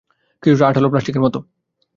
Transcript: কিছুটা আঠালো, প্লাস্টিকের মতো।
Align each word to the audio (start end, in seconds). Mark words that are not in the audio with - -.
কিছুটা 0.43 0.65
আঠালো, 0.67 0.87
প্লাস্টিকের 0.89 1.21
মতো। 1.21 1.39